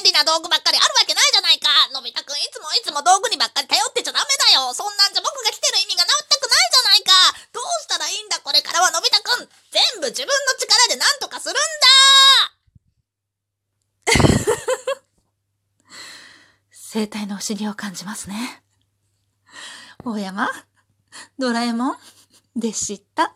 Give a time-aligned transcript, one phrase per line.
[0.00, 1.68] 便利な道具ばっかりあるわけないじゃないか。
[1.92, 4.72] のび太くんいつもいつも道具にばっかり頼ってちゃダメだよ。
[4.72, 7.12] そんなんじゃ僕が来てる意味が全くないじゃないか。
[7.52, 9.48] どうしたらいいんだこれからはのび太くん。
[9.68, 11.60] 全部自分の力で何とかするんだ。
[16.72, 18.64] 生体のお思議を感じますね。
[20.02, 20.48] 大山、
[21.38, 21.98] ドラえもん、
[22.56, 23.34] でした？